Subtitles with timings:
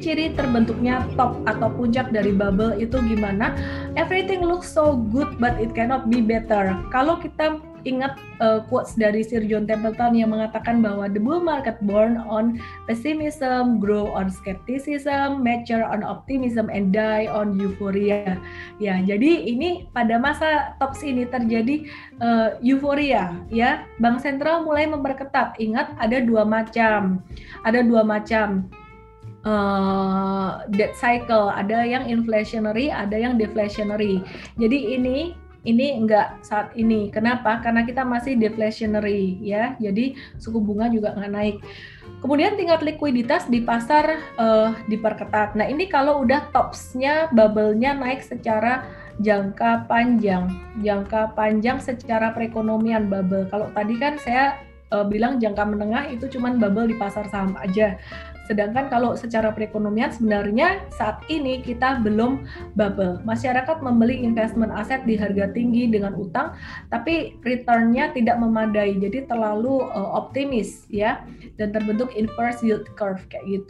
[0.00, 3.52] ciri terbentuknya top atau puncak dari bubble itu gimana?
[3.94, 6.74] Everything looks so good but it cannot be better.
[6.90, 11.80] Kalau kita ingat uh, quotes dari Sir John Templeton yang mengatakan bahwa the bull market
[11.84, 18.36] born on pessimism, grow on skepticism, mature on optimism, and die on euphoria.
[18.80, 21.88] Ya, jadi ini pada masa tops ini terjadi
[22.20, 23.32] uh, euforia.
[23.48, 25.56] Ya, Bank Sentral mulai memperketat.
[25.56, 27.24] Ingat ada dua macam,
[27.64, 28.68] ada dua macam
[29.44, 34.20] uh, debt cycle, ada yang inflationary, ada yang deflationary.
[34.56, 35.36] Jadi ini
[35.68, 37.12] ini enggak saat ini.
[37.12, 37.60] Kenapa?
[37.60, 39.76] Karena kita masih deflationary ya.
[39.76, 41.56] Jadi suku bunga juga nggak naik.
[42.20, 45.56] Kemudian tingkat likuiditas di pasar uh, diperketat.
[45.56, 48.84] Nah ini kalau udah topsnya bubble-nya naik secara
[49.20, 50.48] jangka panjang,
[50.80, 53.48] jangka panjang secara perekonomian bubble.
[53.48, 54.56] Kalau tadi kan saya
[54.92, 57.96] uh, bilang jangka menengah itu cuman bubble di pasar saham aja.
[58.50, 63.22] Sedangkan kalau secara perekonomian sebenarnya saat ini kita belum bubble.
[63.22, 66.58] Masyarakat membeli investment aset di harga tinggi dengan utang,
[66.90, 71.22] tapi returnnya tidak memadai, jadi terlalu uh, optimis ya,
[71.62, 73.68] dan terbentuk inverse yield curve kayak gitu.